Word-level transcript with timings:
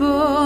boy. 0.00 0.39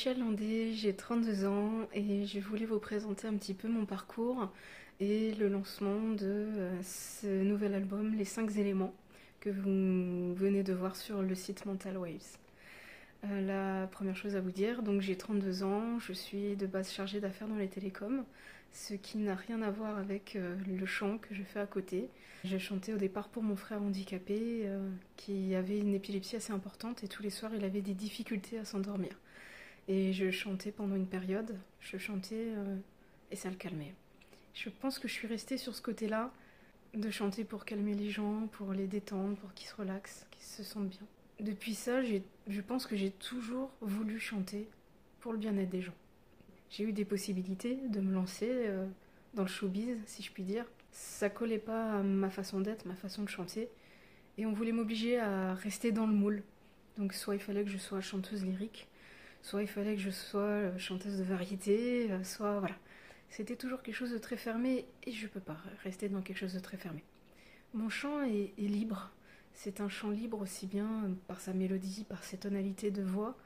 Michel 0.00 0.18
Landé, 0.18 0.72
j'ai 0.72 0.94
32 0.94 1.44
ans 1.44 1.72
et 1.92 2.24
je 2.24 2.40
voulais 2.40 2.64
vous 2.64 2.78
présenter 2.78 3.28
un 3.28 3.34
petit 3.34 3.52
peu 3.52 3.68
mon 3.68 3.84
parcours 3.84 4.50
et 4.98 5.34
le 5.34 5.50
lancement 5.50 6.12
de 6.12 6.24
euh, 6.24 6.82
ce 6.82 7.26
nouvel 7.26 7.74
album, 7.74 8.14
Les 8.16 8.24
5 8.24 8.56
éléments, 8.56 8.94
que 9.40 9.50
vous 9.50 10.34
venez 10.34 10.62
de 10.62 10.72
voir 10.72 10.96
sur 10.96 11.20
le 11.20 11.34
site 11.34 11.66
Mental 11.66 11.98
Waves. 11.98 12.38
Euh, 13.26 13.42
la 13.42 13.88
première 13.88 14.16
chose 14.16 14.36
à 14.36 14.40
vous 14.40 14.52
dire, 14.52 14.82
donc 14.82 15.02
j'ai 15.02 15.18
32 15.18 15.64
ans, 15.64 15.98
je 15.98 16.14
suis 16.14 16.56
de 16.56 16.66
base 16.66 16.90
chargée 16.90 17.20
d'affaires 17.20 17.48
dans 17.48 17.56
les 17.56 17.68
télécoms, 17.68 18.24
ce 18.72 18.94
qui 18.94 19.18
n'a 19.18 19.34
rien 19.34 19.60
à 19.60 19.70
voir 19.70 19.98
avec 19.98 20.34
euh, 20.34 20.56
le 20.66 20.86
chant 20.86 21.18
que 21.18 21.34
je 21.34 21.42
fais 21.42 21.60
à 21.60 21.66
côté. 21.66 22.08
J'ai 22.44 22.58
chanté 22.58 22.94
au 22.94 22.96
départ 22.96 23.28
pour 23.28 23.42
mon 23.42 23.54
frère 23.54 23.82
handicapé 23.82 24.66
qui 25.18 25.54
avait 25.54 25.78
une 25.78 25.92
épilepsie 25.92 26.36
assez 26.36 26.54
importante 26.54 27.04
et 27.04 27.08
tous 27.08 27.22
les 27.22 27.28
soirs 27.28 27.52
il 27.54 27.66
avait 27.66 27.82
des 27.82 27.92
difficultés 27.92 28.58
à 28.58 28.64
s'endormir. 28.64 29.10
Et 29.90 30.12
je 30.12 30.30
chantais 30.30 30.70
pendant 30.70 30.94
une 30.94 31.08
période, 31.08 31.58
je 31.80 31.98
chantais 31.98 32.54
euh, 32.56 32.76
et 33.32 33.34
ça 33.34 33.50
le 33.50 33.56
calmait. 33.56 33.92
Je 34.54 34.68
pense 34.68 35.00
que 35.00 35.08
je 35.08 35.12
suis 35.12 35.26
restée 35.26 35.56
sur 35.56 35.74
ce 35.74 35.82
côté-là 35.82 36.30
de 36.94 37.10
chanter 37.10 37.42
pour 37.42 37.64
calmer 37.64 37.94
les 37.94 38.08
gens, 38.08 38.46
pour 38.52 38.72
les 38.72 38.86
détendre, 38.86 39.34
pour 39.38 39.52
qu'ils 39.52 39.66
se 39.66 39.74
relaxent, 39.74 40.28
qu'ils 40.30 40.44
se 40.44 40.62
sentent 40.62 40.90
bien. 40.90 41.06
Depuis 41.40 41.74
ça, 41.74 42.02
je 42.02 42.60
pense 42.60 42.86
que 42.86 42.94
j'ai 42.94 43.10
toujours 43.10 43.72
voulu 43.80 44.20
chanter 44.20 44.68
pour 45.18 45.32
le 45.32 45.38
bien-être 45.38 45.70
des 45.70 45.82
gens. 45.82 45.94
J'ai 46.70 46.84
eu 46.84 46.92
des 46.92 47.04
possibilités 47.04 47.74
de 47.88 47.98
me 47.98 48.14
lancer 48.14 48.48
euh, 48.48 48.86
dans 49.34 49.42
le 49.42 49.48
showbiz, 49.48 49.98
si 50.06 50.22
je 50.22 50.30
puis 50.30 50.44
dire. 50.44 50.66
Ça 50.92 51.28
collait 51.30 51.58
pas 51.58 51.94
à 51.94 52.02
ma 52.04 52.30
façon 52.30 52.60
d'être, 52.60 52.86
ma 52.86 52.94
façon 52.94 53.24
de 53.24 53.28
chanter. 53.28 53.68
Et 54.38 54.46
on 54.46 54.52
voulait 54.52 54.70
m'obliger 54.70 55.18
à 55.18 55.54
rester 55.54 55.90
dans 55.90 56.06
le 56.06 56.12
moule. 56.12 56.44
Donc 56.96 57.12
soit 57.12 57.34
il 57.34 57.40
fallait 57.40 57.64
que 57.64 57.70
je 57.70 57.78
sois 57.78 58.00
chanteuse 58.00 58.44
lyrique, 58.44 58.86
soit 59.42 59.62
il 59.62 59.68
fallait 59.68 59.94
que 59.94 60.00
je 60.00 60.10
sois 60.10 60.40
euh, 60.40 60.78
chanteuse 60.78 61.18
de 61.18 61.24
variété, 61.24 62.10
euh, 62.10 62.22
soit 62.24 62.58
voilà. 62.58 62.76
C'était 63.28 63.56
toujours 63.56 63.82
quelque 63.82 63.94
chose 63.94 64.10
de 64.10 64.18
très 64.18 64.36
fermé 64.36 64.86
et 65.04 65.12
je 65.12 65.26
peux 65.28 65.40
pas 65.40 65.56
rester 65.84 66.08
dans 66.08 66.20
quelque 66.20 66.38
chose 66.38 66.54
de 66.54 66.58
très 66.58 66.76
fermé. 66.76 67.04
Mon 67.74 67.88
chant 67.88 68.22
est, 68.22 68.52
libre. 68.58 69.12
C'est 69.54 69.80
un 69.80 69.88
chant 69.88 70.10
libre 70.10 70.40
aussi 70.40 70.66
bien 70.66 71.10
par 71.28 71.40
sa 71.40 71.52
mélodie, 71.52 72.04
par 72.08 72.24
ses 72.24 72.38
tonalités 72.38 72.90
de 72.90 73.02
voix, 73.02 73.36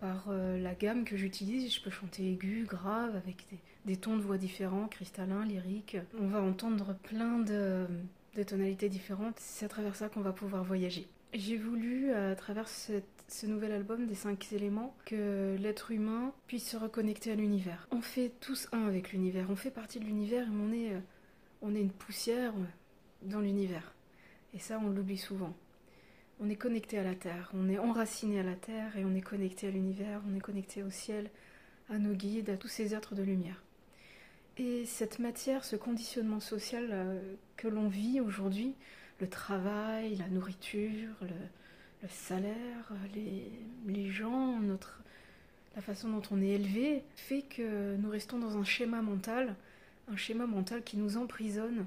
par 0.00 0.26
euh, 0.30 0.58
la 0.58 0.74
gamme 0.74 1.04
que 1.04 1.16
j'utilise. 1.16 1.72
Je 1.72 1.80
peux 1.80 1.90
chanter 1.90 2.32
aigu, 2.32 2.66
grave, 2.68 3.14
avec 3.14 3.46
des, 3.50 3.58
des 3.84 3.96
tons 3.96 4.16
de 4.16 4.22
voix 4.22 4.38
différents, 4.38 4.88
cristallins, 4.88 5.44
lyriques. 5.44 5.98
On 6.18 6.26
va 6.26 6.40
entendre 6.40 6.96
plein 7.04 7.38
de, 7.38 7.86
de 8.34 8.42
tonalités 8.42 8.88
différentes. 8.88 9.38
C'est 9.38 9.66
à 9.66 9.68
travers 9.68 9.94
ça 9.94 10.08
qu'on 10.08 10.22
va 10.22 10.32
pouvoir 10.32 10.64
voyager. 10.64 11.06
J'ai 11.32 11.56
voulu, 11.56 12.12
à 12.12 12.34
travers 12.34 12.68
ce 12.68 13.46
nouvel 13.46 13.70
album 13.70 14.06
des 14.06 14.16
cinq 14.16 14.52
éléments, 14.52 14.96
que 15.04 15.56
l'être 15.60 15.92
humain 15.92 16.34
puisse 16.48 16.68
se 16.68 16.76
reconnecter 16.76 17.30
à 17.30 17.36
l'univers. 17.36 17.86
On 17.92 18.00
fait 18.00 18.32
tous 18.40 18.68
un 18.72 18.88
avec 18.88 19.12
l'univers, 19.12 19.46
on 19.48 19.54
fait 19.54 19.70
partie 19.70 20.00
de 20.00 20.04
l'univers 20.06 20.48
et 20.48 20.50
on 20.50 20.72
est, 20.72 20.92
euh, 20.92 21.00
on 21.62 21.76
est 21.76 21.80
une 21.80 21.92
poussière 21.92 22.52
euh, 22.56 22.64
dans 23.22 23.38
l'univers. 23.38 23.94
Et 24.54 24.58
ça, 24.58 24.80
on 24.84 24.90
l'oublie 24.90 25.18
souvent. 25.18 25.54
On 26.40 26.50
est 26.50 26.56
connecté 26.56 26.98
à 26.98 27.04
la 27.04 27.14
Terre, 27.14 27.52
on 27.54 27.68
est 27.68 27.78
enraciné 27.78 28.40
à 28.40 28.42
la 28.42 28.56
Terre 28.56 28.96
et 28.96 29.04
on 29.04 29.14
est 29.14 29.20
connecté 29.20 29.68
à 29.68 29.70
l'univers, 29.70 30.22
on 30.28 30.34
est 30.36 30.40
connecté 30.40 30.82
au 30.82 30.90
ciel, 30.90 31.30
à 31.90 31.98
nos 31.98 32.14
guides, 32.14 32.50
à 32.50 32.56
tous 32.56 32.68
ces 32.68 32.92
êtres 32.92 33.14
de 33.14 33.22
lumière. 33.22 33.62
Et 34.58 34.84
cette 34.84 35.20
matière, 35.20 35.64
ce 35.64 35.76
conditionnement 35.76 36.40
social 36.40 36.88
euh, 36.90 37.34
que 37.56 37.68
l'on 37.68 37.88
vit 37.88 38.20
aujourd'hui, 38.20 38.74
le 39.20 39.28
travail, 39.28 40.16
la 40.16 40.28
nourriture, 40.28 41.14
le, 41.22 42.08
salaire, 42.08 42.92
les, 43.14 44.10
gens, 44.10 44.58
notre, 44.60 45.02
la 45.76 45.82
façon 45.82 46.08
dont 46.08 46.22
on 46.30 46.40
est 46.40 46.48
élevé, 46.48 47.04
fait 47.14 47.42
que 47.42 47.96
nous 47.96 48.10
restons 48.10 48.38
dans 48.38 48.56
un 48.56 48.64
schéma 48.64 49.02
mental, 49.02 49.54
un 50.10 50.16
schéma 50.16 50.46
mental 50.46 50.82
qui 50.82 50.96
nous 50.96 51.16
emprisonne 51.16 51.86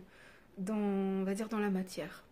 dans, 0.58 1.26
dans 1.50 1.60
la 1.60 1.70
matière. 1.70 2.24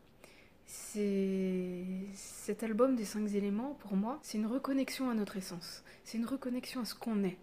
C'est 0.68 1.84
cet 2.14 2.64
album 2.64 2.96
des 2.96 3.04
cinq 3.04 3.34
éléments, 3.34 3.78
pour 3.82 3.96
moi, 3.96 4.20
c'est 4.22 4.38
une 4.38 4.46
reconnexion 4.46 5.10
à 5.10 5.14
notre 5.14 5.36
essence. 5.38 5.84
C'est 6.06 6.18
une 6.18 6.26
reconnexion 6.26 6.82
à 6.82 6.86
ce 6.86 6.96
qu'on 6.96 7.24
est. 7.24 7.38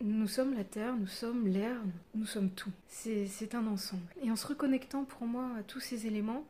Nous 0.00 0.28
sommes 0.28 0.54
la 0.54 0.64
terre, 0.64 0.96
nous 0.96 1.06
sommes 1.06 1.46
l'air, 1.48 1.76
nous 2.14 2.26
sommes 2.26 2.50
tout. 2.50 2.70
C'est 2.88 3.54
un 3.54 3.66
ensemble. 3.66 4.02
Et 4.22 4.30
en 4.30 4.36
se 4.36 4.46
reconnectant 4.46 5.04
pour 5.04 5.26
moi 5.26 5.50
à 5.58 5.62
tous 5.62 5.80
ces 5.80 6.06
éléments, 6.06 6.44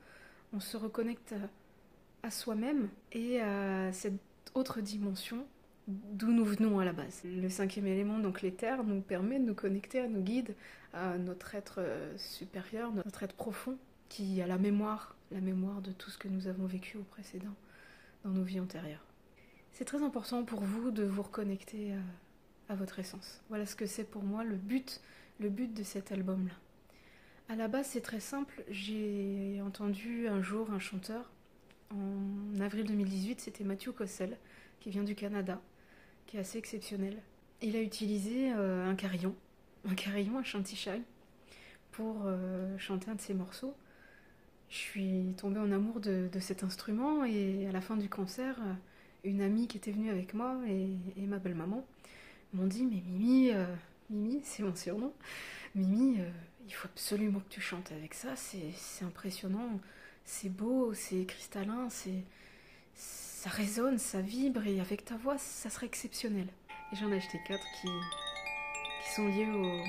on 0.55 0.61
se 0.61 0.77
reconnecte 0.77 1.33
à, 2.23 2.27
à 2.29 2.31
soi-même 2.31 2.89
et 3.13 3.41
à 3.41 3.93
cette 3.93 4.15
autre 4.55 4.81
dimension 4.81 5.45
d'où 5.87 6.33
nous 6.33 6.45
venons 6.45 6.79
à 6.79 6.85
la 6.85 6.93
base. 6.93 7.23
Le 7.25 7.49
cinquième 7.49 7.87
élément, 7.87 8.19
donc 8.19 8.45
terres, 8.57 8.85
nous 8.85 9.01
permet 9.01 9.39
de 9.39 9.45
nous 9.45 9.55
connecter 9.55 10.01
à 10.01 10.09
nos 10.09 10.21
guides, 10.21 10.55
à 10.95 11.19
notre 11.19 11.55
être 11.55 11.77
euh, 11.79 12.17
supérieur, 12.17 12.93
notre 12.93 13.23
être 13.23 13.35
profond, 13.35 13.77
qui 14.09 14.41
a 14.41 14.47
la 14.47 14.59
mémoire, 14.59 15.17
la 15.31 15.41
mémoire 15.41 15.83
de 15.83 15.93
tout 15.93 16.11
ce 16.11 16.19
que 16.19 16.29
nous 16.29 16.47
avons 16.47 16.67
vécu 16.67 16.97
au 16.97 17.03
précédent, 17.03 17.55
dans 18.25 18.31
nos 18.31 18.43
vies 18.45 18.61
antérieures. 18.61 19.05
C'est 19.73 19.85
très 19.85 20.03
important 20.03 20.45
pour 20.45 20.61
vous 20.61 20.91
de 20.91 21.03
vous 21.03 21.23
reconnecter 21.23 21.95
à, 22.69 22.73
à 22.73 22.77
votre 22.77 22.99
essence. 22.99 23.43
Voilà 23.49 23.67
ce 23.67 23.77
que 23.77 23.87
c'est 23.87 24.05
pour 24.05 24.23
moi 24.23 24.45
le 24.45 24.57
but, 24.57 25.01
le 25.41 25.51
but 25.51 25.75
de 25.75 25.83
cet 25.83 26.13
album-là. 26.13 26.55
À 27.49 27.57
la 27.57 27.69
base, 27.69 27.89
c'est 27.89 28.01
très 28.01 28.21
simple. 28.21 28.65
J'ai 28.71 29.61
entendu 29.65 30.29
un 30.29 30.41
jour 30.41 30.71
un 30.71 30.79
chanteur, 30.79 31.31
en 31.91 32.61
avril 32.61 32.87
2018, 32.87 33.41
c'était 33.41 33.65
Mathieu 33.65 33.93
Cossel, 33.93 34.39
qui 34.81 34.89
vient 34.89 35.03
du 35.03 35.15
Canada, 35.15 35.61
qui 36.27 36.39
est 36.39 36.41
assez 36.41 36.57
exceptionnel. 36.57 37.19
Il 37.61 37.77
a 37.77 37.83
utilisé 37.83 38.51
euh, 38.55 38.89
un 38.89 38.95
carillon, 38.95 39.35
un 39.87 39.95
carillon, 39.95 40.39
un 40.39 40.43
chantichal, 40.43 41.03
pour 41.93 42.23
euh, 42.25 42.79
chanter 42.79 43.11
un 43.11 43.15
de 43.15 43.21
ces 43.21 43.35
morceaux. 43.35 43.75
Je 44.71 44.77
suis 44.79 45.35
tombée 45.37 45.61
en 45.61 45.71
amour 45.71 46.01
de, 46.01 46.31
cet 46.41 46.65
instrument 46.65 47.27
et 47.27 47.67
à 47.69 47.73
la 47.73 47.83
fin 47.83 47.99
du 47.99 48.09
concert, 48.09 48.57
euh, 48.61 48.73
une 49.23 49.43
amie 49.43 49.69
qui 49.69 49.77
était 49.77 49.93
venue 49.93 50.11
avec 50.11 50.33
moi 50.33 50.57
et, 50.67 51.27
ma 51.27 51.39
belle-maman 51.39 51.87
m'ont 52.55 52.67
dit 52.67 52.85
Mais 52.85 53.03
Mimi, 53.07 53.53
Mimi, 54.09 54.41
c'est 54.45 54.63
mon 54.63 54.75
surnom, 54.75 55.13
Mimi, 55.75 56.19
il 56.67 56.75
faut 56.75 56.89
absolument 56.89 57.41
que 57.41 57.49
tu 57.51 57.61
chantes 57.61 57.93
avec 57.93 58.15
ça, 58.15 58.37
c'est 58.37 59.05
impressionnant, 59.05 59.81
c'est 60.25 60.49
beau, 60.49 60.95
c'est 60.95 61.25
cristallin, 61.27 61.89
c'est 61.91 62.25
ça 62.95 63.51
résonne, 63.51 63.99
ça 63.99 64.23
vibre 64.23 64.67
et 64.67 64.81
avec 64.81 65.05
ta 65.05 65.17
voix, 65.17 65.37
ça 65.37 65.69
serait 65.69 65.87
exceptionnel. 65.87 66.47
Et 66.93 66.97
j'en 66.97 67.13
ai 67.13 67.17
acheté 67.17 67.39
quatre 67.47 67.67
qui, 67.81 67.89
sont 69.15 69.29
liés 69.29 69.47
aux, 69.47 69.85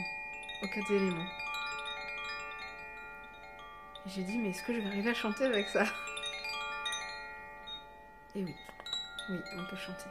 quatre 0.67 0.91
éléments. 0.91 1.25
J'ai 4.07 4.23
dit, 4.23 4.37
mais 4.37 4.49
est-ce 4.49 4.61
que 4.63 4.73
je 4.73 4.79
vais 4.79 4.87
arriver 4.87 5.11
à 5.11 5.13
chanter 5.13 5.45
avec 5.45 5.67
ça? 5.69 5.85
Et 8.35 8.43
oui, 8.43 8.53
oui, 9.29 9.37
on 9.57 9.65
peut 9.69 9.77
chanter. 9.77 10.09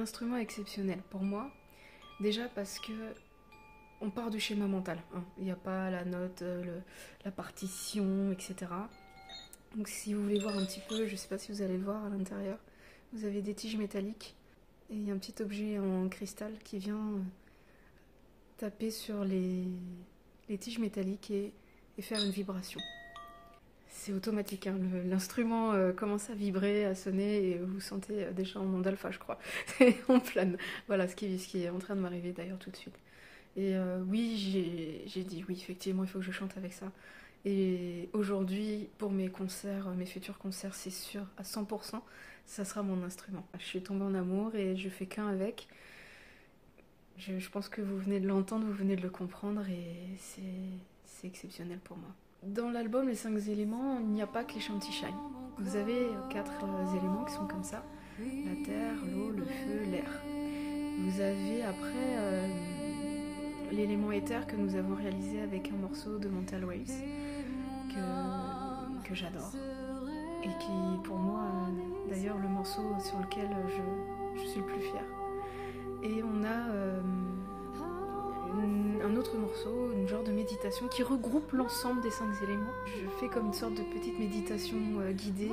Instrument 0.00 0.36
exceptionnel 0.36 1.00
pour 1.10 1.22
moi. 1.22 1.50
Déjà 2.20 2.48
parce 2.48 2.78
que 2.78 2.92
on 4.00 4.10
part 4.10 4.30
du 4.30 4.40
schéma 4.40 4.66
mental. 4.66 4.98
hein. 5.14 5.24
Il 5.38 5.44
n'y 5.44 5.50
a 5.50 5.56
pas 5.56 5.90
la 5.90 6.04
note, 6.04 6.42
euh, 6.42 6.80
la 7.24 7.30
partition, 7.30 8.32
etc. 8.32 8.72
Donc 9.76 9.88
si 9.88 10.14
vous 10.14 10.22
voulez 10.22 10.38
voir 10.38 10.56
un 10.56 10.64
petit 10.64 10.80
peu, 10.88 11.06
je 11.06 11.12
ne 11.12 11.16
sais 11.16 11.28
pas 11.28 11.38
si 11.38 11.52
vous 11.52 11.62
allez 11.62 11.76
le 11.76 11.84
voir 11.84 12.04
à 12.04 12.08
l'intérieur, 12.08 12.58
vous 13.12 13.24
avez 13.24 13.42
des 13.42 13.54
tiges 13.54 13.76
métalliques 13.76 14.34
et 14.90 15.10
un 15.10 15.18
petit 15.18 15.40
objet 15.42 15.78
en 15.78 16.08
cristal 16.08 16.52
qui 16.64 16.78
vient 16.78 16.96
euh, 16.96 17.20
taper 18.56 18.90
sur 18.90 19.24
les, 19.24 19.64
tiges 20.58 20.78
métalliques 20.78 21.30
et 21.30 21.52
faire 22.00 22.22
une 22.22 22.32
vibration. 22.32 22.80
C'est 23.92 24.12
automatique, 24.12 24.66
hein. 24.66 24.78
L'instrument 25.06 25.72
euh, 25.72 25.92
commence 25.92 26.30
à 26.30 26.34
vibrer, 26.34 26.84
à 26.84 26.94
sonner 26.94 27.50
et 27.50 27.58
vous 27.58 27.80
sentez 27.80 28.24
euh, 28.24 28.32
déjà 28.32 28.60
en 28.60 28.64
monde 28.64 28.86
alpha, 28.86 29.10
je 29.10 29.18
crois. 29.18 29.38
on 30.08 30.20
plane. 30.20 30.56
Voilà 30.86 31.08
ce 31.08 31.16
qui, 31.16 31.62
est 31.62 31.68
en 31.68 31.78
train 31.78 31.96
de 31.96 32.00
m'arriver 32.00 32.32
d'ailleurs 32.32 32.58
tout 32.58 32.70
de 32.70 32.76
suite. 32.76 32.94
Et 33.56 33.74
euh, 33.74 34.00
oui, 34.06 34.36
j'ai 35.06 35.24
dit 35.24 35.44
oui, 35.48 35.58
effectivement, 35.60 36.04
il 36.04 36.08
faut 36.08 36.20
que 36.20 36.24
je 36.24 36.30
chante 36.30 36.56
avec 36.56 36.72
ça. 36.72 36.90
Et 37.44 38.08
aujourd'hui, 38.12 38.88
pour 38.98 39.10
mes 39.10 39.28
concerts, 39.28 39.88
mes 39.90 40.06
futurs 40.06 40.38
concerts, 40.38 40.74
c'est 40.74 40.90
sûr, 40.90 41.26
à 41.36 41.42
100%, 41.42 42.00
ça 42.46 42.64
sera 42.64 42.82
mon 42.82 43.02
instrument. 43.02 43.46
Je 43.58 43.64
suis 43.64 43.82
tombée 43.82 44.04
en 44.04 44.14
amour 44.14 44.54
et 44.54 44.76
je 44.76 44.88
fais 44.88 45.06
qu'un 45.06 45.28
avec. 45.28 45.66
Je, 47.18 47.48
pense 47.50 47.68
que 47.68 47.82
vous 47.82 47.98
venez 47.98 48.20
de 48.20 48.28
l'entendre, 48.28 48.64
vous 48.64 48.72
venez 48.72 48.96
de 48.96 49.02
le 49.02 49.10
comprendre 49.10 49.68
et 49.68 50.16
c'est 50.16 51.26
exceptionnel 51.26 51.78
pour 51.80 51.98
moi. 51.98 52.14
Dans 52.42 52.70
l'album 52.70 53.06
Les 53.06 53.16
5 53.16 53.36
éléments, 53.48 53.98
il 54.00 54.06
n'y 54.06 54.22
a 54.22 54.26
pas 54.26 54.44
que 54.44 54.54
les 54.54 54.60
Shine. 54.60 54.80
Vous 55.58 55.76
avez 55.76 56.06
euh, 56.06 56.28
quatre 56.30 56.64
euh, 56.64 56.96
éléments 56.96 57.24
qui 57.26 57.34
sont 57.34 57.46
comme 57.46 57.62
ça 57.62 57.82
la 58.18 58.64
terre, 58.64 58.94
l'eau, 59.12 59.30
le 59.30 59.44
feu, 59.44 59.90
l'air. 59.90 60.10
Vous 61.00 61.20
avez 61.20 61.62
après 61.62 62.16
euh, 62.18 62.48
l'élément 63.70 64.10
éther 64.10 64.46
que 64.46 64.56
nous 64.56 64.74
avons 64.74 64.94
réalisé 64.94 65.42
avec 65.42 65.70
un 65.70 65.76
morceau 65.76 66.18
de 66.18 66.28
Mental 66.28 66.64
Waves 66.64 67.02
que, 69.04 69.14
j'adore 69.14 69.52
et 70.44 70.48
qui 70.60 71.02
pour 71.02 71.16
moi 71.16 71.42
d'ailleurs 72.08 72.38
le 72.38 72.48
morceau 72.48 72.82
sur 73.00 73.18
lequel 73.18 73.48
je, 74.36 74.46
suis 74.46 74.60
le 74.60 74.66
plus 74.66 74.80
fière. 74.80 75.04
Et 76.02 76.22
on 76.22 76.44
a 76.44 77.00
autre 79.20 79.36
morceau, 79.36 79.92
une 79.94 80.08
genre 80.08 80.22
de 80.24 80.32
méditation 80.32 80.88
qui 80.88 81.02
regroupe 81.02 81.52
l'ensemble 81.52 82.00
des 82.00 82.10
cinq 82.10 82.28
éléments. 82.42 82.72
Je 82.86 83.06
fais 83.20 83.28
comme 83.28 83.46
une 83.46 83.52
sorte 83.52 83.74
de 83.74 83.82
petite 83.82 84.18
méditation 84.18 84.76
euh, 85.00 85.12
guidée, 85.12 85.52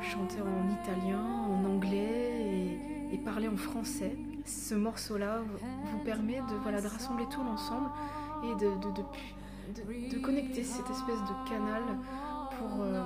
chanter 0.00 0.40
en 0.40 0.68
italien, 0.82 1.20
en 1.20 1.64
anglais 1.64 2.78
et, 3.12 3.18
parler 3.18 3.48
en 3.48 3.56
français. 3.56 4.16
Ce 4.46 4.74
morceau-là 4.74 5.40
vous 5.92 5.98
permet 6.04 6.38
de, 6.38 6.54
voilà, 6.62 6.80
de 6.80 6.86
rassembler 6.88 7.26
tout 7.30 7.42
l'ensemble 7.42 7.90
et 8.44 8.54
de, 8.54 8.70
de, 8.70 8.90
de- 8.96 10.08
de- 10.16 10.18
connecter 10.18 10.62
cette 10.64 10.88
espèce 10.88 11.20
de 11.20 11.48
canal 11.48 11.82
pour, 12.58 12.80
euh, 12.82 13.02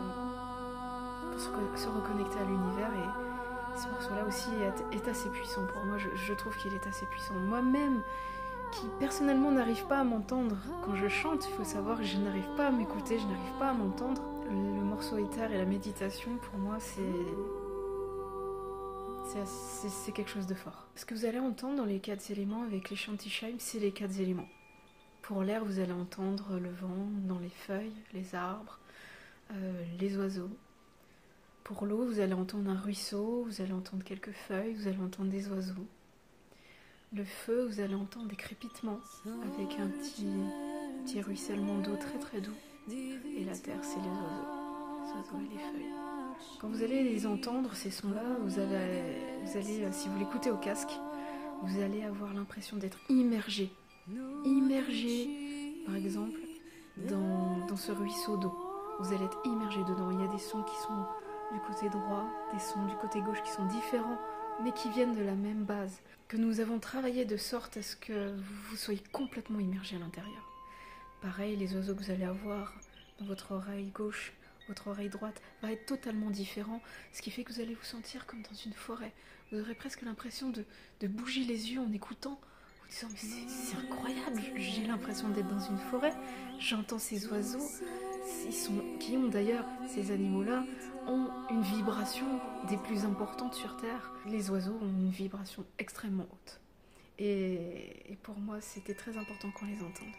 pour 1.32 1.40
se, 1.40 1.48
co- 1.48 1.76
se 1.76 1.88
reconnecter 1.88 2.38
à 2.38 2.44
l'univers. 2.44 2.90
Et 2.94 3.78
ce 3.80 3.88
morceau-là 3.88 4.24
aussi 4.28 4.50
est, 4.92 5.08
assez 5.08 5.28
puissant 5.30 5.62
pour 5.72 5.84
moi. 5.86 5.96
Je 5.98 6.32
trouve 6.34 6.54
qu'il 6.58 6.72
est 6.74 6.86
assez 6.86 7.06
puissant. 7.06 7.34
Moi-même, 7.34 8.02
qui 8.72 8.86
personnellement 8.98 9.52
n'arrive 9.52 9.86
pas 9.86 10.00
à 10.00 10.04
m'entendre 10.04 10.56
quand 10.84 10.94
je 10.96 11.08
chante, 11.08 11.46
il 11.46 11.52
faut 11.52 11.64
savoir 11.64 11.98
que 11.98 12.04
je 12.04 12.16
n'arrive 12.18 12.48
pas 12.56 12.68
à 12.68 12.70
m'écouter, 12.70 13.18
je 13.18 13.26
n'arrive 13.26 13.58
pas 13.58 13.70
à 13.70 13.72
m'entendre. 13.74 14.22
Le 14.48 14.82
morceau 14.82 15.16
éther 15.18 15.50
et 15.52 15.58
la 15.58 15.64
méditation, 15.64 16.36
pour 16.38 16.58
moi, 16.58 16.78
c'est 16.80 17.02
c'est- 19.46 20.12
quelque 20.12 20.28
chose 20.30 20.46
de 20.46 20.54
fort. 20.54 20.86
Ce 20.94 21.06
que 21.06 21.14
vous 21.14 21.24
allez 21.24 21.38
entendre 21.38 21.76
dans 21.76 21.84
les 21.86 22.00
quatre 22.00 22.30
éléments 22.30 22.62
avec 22.64 22.90
les 22.90 22.96
chantichaims, 22.96 23.54
c'est 23.58 23.78
les 23.78 23.90
quatre 23.92 24.20
éléments. 24.20 24.48
Pour 25.22 25.42
l'air, 25.42 25.64
vous 25.64 25.78
allez 25.78 25.92
entendre 25.92 26.58
le 26.58 26.68
vent 26.70 27.08
dans 27.26 27.38
les 27.38 27.48
feuilles, 27.48 27.94
les 28.12 28.34
arbres, 28.34 28.78
euh, 29.52 29.84
les 29.98 30.18
oiseaux. 30.18 30.50
Pour 31.64 31.86
l'eau, 31.86 32.04
vous 32.04 32.20
allez 32.20 32.34
entendre 32.34 32.70
un 32.70 32.76
ruisseau, 32.78 33.44
vous 33.46 33.62
allez 33.62 33.72
entendre 33.72 34.04
quelques 34.04 34.32
feuilles, 34.32 34.74
vous 34.74 34.86
allez 34.88 34.98
entendre 35.00 35.30
des 35.30 35.48
oiseaux. 35.48 35.86
Le 37.14 37.24
feu, 37.24 37.66
vous 37.66 37.80
allez 37.80 37.94
entendre 37.94 38.26
des 38.26 38.36
crépitements 38.36 38.98
avec 39.26 39.78
un 39.78 39.88
petit, 39.88 40.26
petit 41.04 41.20
ruissellement 41.20 41.76
d'eau 41.78 41.94
très 41.96 42.18
très 42.18 42.40
doux. 42.40 42.54
Et 42.90 43.44
la 43.44 43.54
terre, 43.54 43.80
c'est 43.82 44.00
les 44.00 44.08
oiseaux, 44.08 45.38
les 45.38 45.46
et 45.46 45.50
les 45.50 45.58
feuilles. 45.58 45.92
Quand 46.58 46.68
vous 46.68 46.82
allez 46.82 47.02
les 47.02 47.26
entendre, 47.26 47.74
ces 47.74 47.90
sons-là, 47.90 48.22
vous 48.42 48.58
allez, 48.58 49.84
euh, 49.84 49.92
si 49.92 50.08
vous 50.08 50.18
l'écoutez 50.18 50.50
au 50.50 50.56
casque, 50.56 50.92
vous 51.62 51.82
allez 51.82 52.02
avoir 52.02 52.32
l'impression 52.32 52.78
d'être 52.78 52.98
immergé. 53.10 53.70
Immergé, 54.46 55.28
par 55.84 55.96
exemple, 55.96 56.40
dans, 57.10 57.66
dans 57.66 57.76
ce 57.76 57.92
ruisseau 57.92 58.38
d'eau. 58.38 58.54
Vous 59.00 59.12
allez 59.12 59.26
être 59.26 59.40
immergé 59.44 59.80
dedans. 59.84 60.10
Il 60.12 60.20
y 60.20 60.24
a 60.24 60.32
des 60.32 60.38
sons 60.38 60.62
qui 60.62 60.76
sont 60.76 61.04
du 61.52 61.60
côté 61.60 61.90
droit, 61.90 62.24
des 62.54 62.58
sons 62.58 62.86
du 62.86 62.96
côté 62.96 63.20
gauche 63.20 63.42
qui 63.42 63.50
sont 63.50 63.66
différents, 63.66 64.18
mais 64.62 64.72
qui 64.72 64.90
viennent 64.90 65.14
de 65.14 65.22
la 65.22 65.34
même 65.34 65.64
base. 65.64 66.00
Que 66.28 66.36
nous 66.36 66.60
avons 66.60 66.78
travaillé 66.78 67.24
de 67.24 67.36
sorte 67.36 67.76
à 67.76 67.82
ce 67.82 67.96
que 67.96 68.34
vous 68.68 68.76
soyez 68.76 69.02
complètement 69.12 69.60
immergé 69.60 69.96
à 69.96 69.98
l'intérieur. 69.98 70.48
Pareil, 71.20 71.56
les 71.56 71.74
oiseaux 71.74 71.94
que 71.94 72.02
vous 72.02 72.10
allez 72.10 72.24
avoir 72.24 72.74
dans 73.18 73.26
votre 73.26 73.52
oreille 73.52 73.90
gauche, 73.90 74.32
votre 74.68 74.88
oreille 74.88 75.08
droite 75.08 75.40
va 75.60 75.72
être 75.72 75.86
totalement 75.86 76.30
différent, 76.30 76.80
ce 77.12 77.22
qui 77.22 77.30
fait 77.30 77.44
que 77.44 77.52
vous 77.52 77.60
allez 77.60 77.74
vous 77.74 77.84
sentir 77.84 78.26
comme 78.26 78.42
dans 78.42 78.54
une 78.54 78.72
forêt. 78.72 79.12
Vous 79.50 79.60
aurez 79.60 79.74
presque 79.74 80.02
l'impression 80.02 80.50
de, 80.50 80.64
bouger 81.06 81.44
les 81.44 81.72
yeux 81.72 81.80
en 81.80 81.92
écoutant, 81.92 82.40
vous 82.80 82.88
disant 82.88 83.08
mais 83.10 83.48
c'est 83.48 83.76
incroyable, 83.76 84.40
j'ai 84.56 84.86
l'impression 84.86 85.28
d'être 85.28 85.48
dans 85.48 85.60
une 85.60 85.78
forêt, 85.78 86.14
j'entends 86.58 86.98
ces 86.98 87.26
oiseaux, 87.26 87.68
qui 89.00 89.16
ont 89.16 89.28
d'ailleurs, 89.28 89.64
ces 89.88 90.10
animaux-là, 90.10 90.64
ont 91.06 91.28
une 91.50 91.62
vibration 91.62 92.26
des 92.68 92.76
plus 92.76 93.04
importantes 93.04 93.54
sur 93.54 93.76
Terre. 93.76 94.12
Les 94.26 94.50
oiseaux 94.50 94.78
ont 94.80 94.88
une 94.88 95.10
vibration 95.10 95.64
extrêmement 95.78 96.26
haute. 96.30 96.60
Et, 97.18 98.16
pour 98.22 98.38
moi, 98.38 98.60
c'était 98.60 98.94
très 98.94 99.16
important 99.16 99.50
qu'on 99.50 99.66
les 99.66 99.80
entende. 99.80 100.12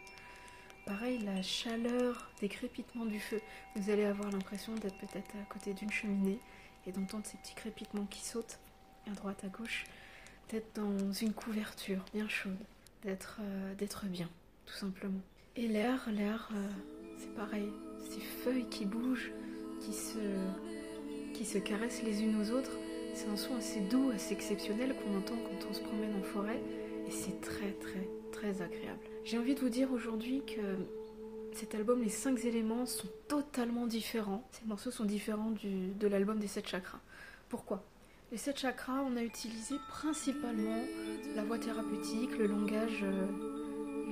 Pareil, 0.86 1.18
la 1.18 1.42
chaleur 1.42 2.30
des 2.40 2.48
crépitements 2.48 3.06
du 3.06 3.18
feu. 3.18 3.40
Vous 3.74 3.90
allez 3.90 4.04
avoir 4.04 4.30
l'impression 4.30 4.74
d'être 4.74 4.98
peut-être 4.98 5.30
à 5.36 5.52
côté 5.52 5.72
d'une 5.72 5.90
cheminée 5.90 6.38
et 6.86 6.92
d'entendre 6.92 7.24
ces 7.26 7.38
petits 7.38 7.54
crépitements 7.54 8.06
qui 8.06 8.24
sautent 8.24 8.58
à 9.06 9.10
droite, 9.10 9.42
à 9.44 9.48
gauche. 9.48 9.84
D'être 10.50 10.74
dans 10.74 11.12
une 11.12 11.32
couverture 11.32 12.04
bien 12.12 12.28
chaude. 12.28 12.52
D'être 13.02 13.40
euh, 13.40 14.08
bien, 14.08 14.28
tout 14.66 14.74
simplement. 14.74 15.20
Et 15.56 15.68
l'air, 15.68 16.08
l'air, 16.10 16.50
euh, 16.54 16.68
c'est 17.18 17.34
pareil. 17.34 17.68
Ces 18.10 18.20
feuilles 18.20 18.66
qui 18.70 18.84
bougent, 18.84 19.32
qui 19.80 19.92
se, 19.92 20.18
qui 21.32 21.44
se 21.44 21.58
caressent 21.58 22.02
les 22.02 22.22
unes 22.22 22.40
aux 22.40 22.50
autres. 22.50 22.72
C'est 23.14 23.28
un 23.28 23.36
son 23.36 23.56
assez 23.56 23.80
doux, 23.80 24.10
assez 24.14 24.32
exceptionnel 24.32 24.94
qu'on 24.96 25.16
entend 25.16 25.36
quand 25.36 25.68
on 25.70 25.72
se 25.72 25.80
promène 25.80 26.14
en 26.18 26.22
forêt. 26.22 26.60
Et 27.06 27.10
c'est 27.10 27.40
très, 27.40 27.72
très, 27.72 28.08
très 28.32 28.62
agréable. 28.62 29.00
J'ai 29.24 29.38
envie 29.38 29.54
de 29.54 29.60
vous 29.60 29.68
dire 29.68 29.92
aujourd'hui 29.92 30.42
que 30.46 30.60
cet 31.52 31.74
album, 31.74 32.02
les 32.02 32.08
cinq 32.08 32.44
éléments 32.44 32.86
sont 32.86 33.08
totalement 33.28 33.86
différents. 33.86 34.46
Ces 34.50 34.66
morceaux 34.66 34.90
sont 34.90 35.04
différents 35.04 35.52
du, 35.52 35.88
de 35.98 36.06
l'album 36.08 36.38
des 36.38 36.48
sept 36.48 36.68
chakras. 36.68 36.98
Pourquoi? 37.48 37.84
Les 38.32 38.38
sept 38.38 38.58
chakras, 38.58 39.04
on 39.08 39.16
a 39.16 39.22
utilisé 39.22 39.76
principalement 39.88 40.82
la 41.36 41.44
voix 41.44 41.58
thérapeutique, 41.58 42.36
le 42.36 42.46
langage, 42.46 43.04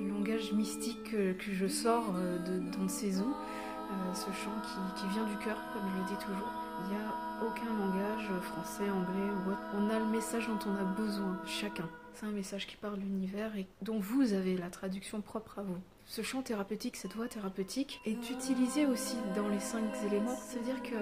euh, 0.03 0.09
le 0.09 0.15
langage 0.15 0.53
mystique 0.53 1.11
que, 1.11 1.35
je 1.39 1.67
sors 1.67 2.15
euh, 2.17 2.39
de, 2.39 2.79
dans 2.79 2.89
ces 2.89 3.21
eaux, 3.21 3.35
euh, 3.91 4.15
ce 4.15 4.31
chant 4.33 4.53
qui, 4.63 5.01
qui 5.01 5.09
vient 5.09 5.25
du 5.25 5.37
cœur, 5.37 5.59
comme 5.73 5.83
je 5.95 5.99
le 5.99 6.09
dis 6.09 6.25
toujours. 6.25 6.53
Il 6.85 6.97
n'y 6.97 7.03
a 7.03 7.47
aucun 7.47 7.73
langage 7.79 8.29
français, 8.43 8.91
anglais 8.91 9.31
ou 9.31 9.51
autre. 9.51 9.63
On 9.75 9.91
a 9.91 9.99
le 9.99 10.07
message 10.07 10.49
dont 10.49 10.59
on 10.67 10.77
a 10.77 10.85
besoin, 10.85 11.39
chacun. 11.47 11.89
C'est 12.15 12.27
un 12.27 12.31
message 12.31 12.67
qui 12.67 12.77
parle 12.77 12.99
l'univers 12.99 13.57
et 13.57 13.67
dont 13.81 13.99
vous 13.99 14.33
avez 14.33 14.57
la 14.57 14.71
traduction 14.71 15.21
propre 15.21 15.59
à 15.59 15.63
vous. 15.63 15.79
Ce 16.07 16.23
chant 16.23 16.43
thérapeutique, 16.43 16.97
cette 16.97 17.15
voix 17.15 17.29
thérapeutique, 17.29 18.01
est 18.05 18.31
utilisée 18.31 18.87
aussi 18.87 19.17
dans 19.35 19.49
les 19.49 19.61
cinq 19.61 19.85
éléments. 20.07 20.37
C'est-à-dire 20.37 20.83
que 20.83 20.97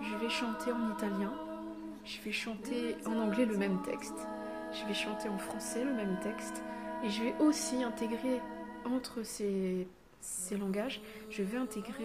je 0.00 0.16
vais 0.16 0.28
chanter 0.28 0.72
en 0.72 0.92
italien, 0.92 1.32
je 2.04 2.20
vais 2.22 2.32
chanter 2.32 2.96
en 3.06 3.18
anglais 3.18 3.46
le 3.46 3.56
même 3.56 3.80
texte, 3.82 4.26
je 4.72 4.86
vais 4.86 4.94
chanter 4.94 5.28
en 5.28 5.38
français 5.38 5.84
le 5.84 5.94
même 5.94 6.18
texte, 6.22 6.62
et 7.04 7.10
je 7.10 7.22
vais 7.22 7.34
aussi 7.40 7.82
intégrer 7.82 8.40
entre 8.84 9.22
ces, 9.22 9.86
ces 10.20 10.56
langages, 10.56 11.00
je 11.30 11.42
vais 11.42 11.58
intégrer 11.58 12.04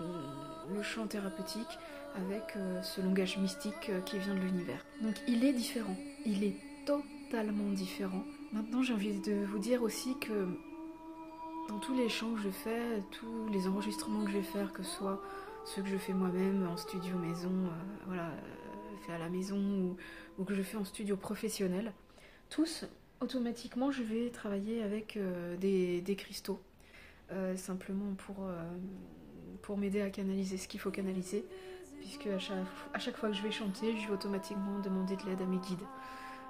euh, 0.00 0.22
le 0.74 0.82
chant 0.82 1.06
thérapeutique 1.06 1.78
avec 2.16 2.56
euh, 2.56 2.82
ce 2.82 3.00
langage 3.00 3.38
mystique 3.38 3.90
euh, 3.90 4.00
qui 4.00 4.18
vient 4.18 4.34
de 4.34 4.40
l'univers. 4.40 4.84
Donc 5.02 5.14
il 5.26 5.44
est 5.44 5.52
différent, 5.52 5.96
il 6.24 6.44
est 6.44 6.56
totalement 6.86 7.70
différent. 7.70 8.24
Maintenant 8.52 8.82
j'ai 8.82 8.94
envie 8.94 9.20
de 9.20 9.44
vous 9.44 9.58
dire 9.58 9.82
aussi 9.82 10.18
que 10.18 10.48
dans 11.68 11.78
tous 11.78 11.94
les 11.94 12.08
chants 12.08 12.34
que 12.34 12.40
je 12.40 12.50
fais, 12.50 13.02
tous 13.10 13.48
les 13.52 13.66
enregistrements 13.68 14.24
que 14.24 14.30
je 14.30 14.38
vais 14.38 14.42
faire, 14.42 14.72
que 14.72 14.82
ce 14.82 14.96
soit 14.96 15.22
ceux 15.64 15.82
que 15.82 15.88
je 15.88 15.96
fais 15.96 16.12
moi-même 16.12 16.68
en 16.68 16.76
studio 16.76 17.16
maison, 17.16 17.52
voilà, 18.06 18.30
fait 19.06 19.12
à 19.12 19.18
la 19.18 19.28
maison 19.28 19.96
ou, 20.38 20.44
que 20.44 20.54
je 20.54 20.62
fais 20.62 20.76
en 20.76 20.84
studio 20.84 21.16
professionnel, 21.16 21.92
tous, 22.50 22.84
automatiquement, 23.24 23.90
je 23.90 24.02
vais 24.02 24.28
travailler 24.28 24.82
avec 24.82 25.16
euh, 25.16 25.56
des, 25.56 26.16
cristaux, 26.16 26.60
euh, 27.32 27.56
simplement 27.56 28.14
pour, 28.14 28.36
euh, 28.46 28.62
pour 29.62 29.78
m'aider 29.78 30.02
à 30.02 30.10
canaliser 30.10 30.58
ce 30.58 30.68
qu'il 30.68 30.78
faut 30.78 30.90
canaliser, 30.90 31.44
puisque 32.00 32.26
à 32.26 32.98
chaque, 32.98 33.16
fois 33.16 33.30
que 33.30 33.34
je 33.34 33.42
vais 33.42 33.50
chanter, 33.50 33.96
je 33.96 34.06
vais 34.06 34.12
automatiquement 34.12 34.78
demander 34.80 35.16
de 35.16 35.22
l'aide 35.22 35.40
à 35.40 35.46
mes 35.46 35.56
guides. 35.56 35.86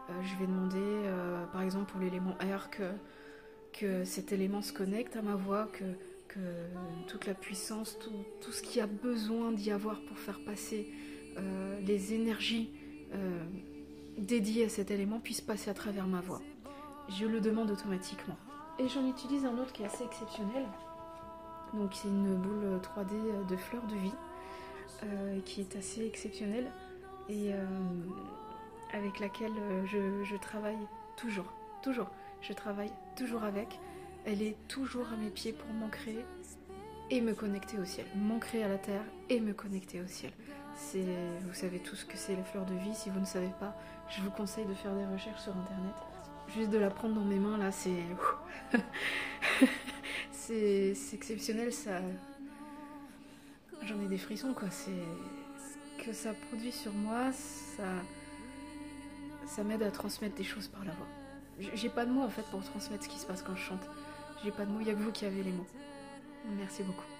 Je 0.09 0.39
vais 0.39 0.47
demander, 0.47 1.09
par 1.53 1.63
exemple, 1.63 1.91
pour 1.91 2.01
l'élément 2.01 2.37
air, 2.41 2.69
que 3.73 4.05
cet 4.05 4.33
élément 4.33 4.61
se 4.61 4.73
connecte 4.73 5.17
à 5.17 5.23
ma 5.23 5.35
voix, 5.35 5.69
que, 5.73 5.85
que 6.29 6.41
toute 7.07 7.27
la 7.27 7.35
puissance, 7.35 7.97
tout, 8.01 8.11
tout 8.43 8.53
ce 8.53 8.63
qu'il 8.63 8.79
y 8.79 8.81
a 8.81 8.87
besoin 8.87 9.53
d'y 9.53 9.71
avoir 9.71 10.01
pour 10.03 10.19
faire 10.19 10.41
passer 10.45 10.93
les 11.87 12.15
énergies 12.15 12.71
dédiées 14.19 14.65
à 14.65 14.69
cet 14.69 14.91
élément 14.91 15.21
puissent 15.21 15.41
passer 15.41 15.71
à 15.71 15.75
travers 15.75 16.07
ma 16.07 16.21
voix. 16.21 16.43
Je 17.09 17.27
le 17.27 17.41
demande 17.41 17.71
automatiquement. 17.71 18.37
Et 18.79 18.89
j'en 18.89 19.07
utilise 19.07 19.45
un 19.45 19.57
autre 19.59 19.73
qui 19.73 19.83
est 19.83 19.87
assez 19.87 20.05
exceptionnel. 20.05 20.65
Donc 21.75 21.91
c'est 21.93 22.09
une 22.09 22.35
boule 22.37 22.81
3D 22.81 23.47
de 23.49 23.57
fleurs 23.57 23.87
de 23.87 23.97
vie 23.97 24.15
euh, 25.05 25.41
qui 25.45 25.61
est 25.61 25.77
assez 25.77 26.07
exceptionnelle 26.07 26.71
et 27.29 27.53
euh, 27.53 27.65
avec 28.93 29.19
laquelle 29.19 29.53
je, 29.87 30.23
je 30.25 30.37
travaille 30.37 30.79
toujours, 31.17 31.53
toujours 31.83 32.09
je 32.47 32.53
travaille 32.53 32.93
toujours 33.17 33.45
avec. 33.45 33.79
Elle 34.27 34.43
est 34.43 34.57
toujours 34.69 35.07
à 35.13 35.17
mes 35.17 35.31
pieds 35.31 35.53
pour 35.53 35.69
m'ancrer 35.73 36.25
et 37.11 37.21
me 37.21 37.35
connecter 37.35 37.79
au 37.79 37.85
ciel. 37.85 38.07
M'ancrer 38.15 38.63
à 38.63 38.69
la 38.69 38.79
terre 38.79 39.03
et 39.29 39.41
me 39.41 39.53
connecter 39.53 40.01
au 40.01 40.07
ciel. 40.07 40.33
C'est, 40.77 41.05
vous 41.47 41.55
savez 41.55 41.79
tous 41.79 41.97
ce 41.97 42.05
que 42.05 42.17
c'est 42.17 42.37
la 42.37 42.45
fleur 42.45 42.65
de 42.65 42.75
vie. 42.75 42.95
Si 42.95 43.11
vous 43.11 43.21
ne 43.21 43.25
savez 43.25 43.51
pas, 43.61 43.77
je 44.09 44.21
vous 44.23 44.31
conseille 44.31 44.67
de 44.67 44.75
faire 44.75 44.95
des 44.95 45.07
recherches 45.07 45.43
sur 45.43 45.57
internet. 45.57 45.95
Juste 46.49 46.71
de 46.71 46.79
la 46.79 46.91
prendre 46.91 47.15
dans 47.15 47.25
mes 47.25 47.39
mains 47.39 47.59
là, 47.59 47.71
c'est. 47.73 47.95
c'est, 50.33 51.15
exceptionnel. 51.15 51.73
Ça. 51.73 52.01
J'en 53.83 54.01
ai 54.01 54.07
des 54.07 54.19
frissons 54.19 54.53
quoi. 54.53 54.71
C'est. 54.71 54.91
Ce 56.01 56.05
que 56.05 56.13
ça 56.13 56.35
produit 56.49 56.73
sur 56.73 56.93
moi, 56.93 57.33
ça. 57.33 57.85
Ça 59.47 59.63
m'aide 59.63 59.83
à 59.83 59.91
transmettre 59.91 60.37
des 60.37 60.45
choses 60.45 60.69
par 60.69 60.85
la 60.85 60.93
voix. 60.93 61.07
J'ai 61.75 61.89
pas 61.89 62.05
de 62.05 62.11
mots 62.11 62.23
en 62.23 62.31
fait 62.31 62.45
pour 62.51 62.63
transmettre 62.63 63.05
ce 63.05 63.09
qui 63.09 63.19
se 63.19 63.27
passe 63.27 63.43
quand 63.43 63.55
je 63.55 63.63
chante. 63.63 63.89
J'ai 64.43 64.51
pas 64.51 64.65
de 64.65 64.71
mots, 64.71 64.81
il 64.81 64.91
a 64.91 64.95
que 64.95 64.99
vous 64.99 65.13
qui 65.13 65.25
avez 65.25 65.43
les 65.43 65.53
mots. 65.53 65.67
Merci 66.57 66.83
beaucoup. 66.83 67.14